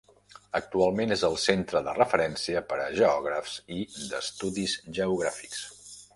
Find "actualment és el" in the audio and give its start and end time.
0.59-1.37